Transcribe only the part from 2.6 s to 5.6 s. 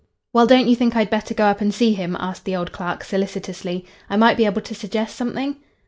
clerk, solicitously. "I might be able to suggest something?"